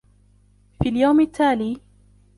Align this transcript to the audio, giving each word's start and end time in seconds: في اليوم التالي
في 0.83 0.89
اليوم 0.89 1.21
التالي 1.21 1.77